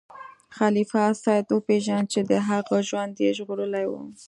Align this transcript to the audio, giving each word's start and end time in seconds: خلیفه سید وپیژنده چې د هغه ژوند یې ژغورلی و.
خلیفه 0.57 1.03
سید 1.23 1.47
وپیژنده 1.51 2.09
چې 2.13 2.19
د 2.29 2.31
هغه 2.47 2.77
ژوند 2.89 3.13
یې 3.23 3.29
ژغورلی 3.37 3.85
و. 3.89 3.93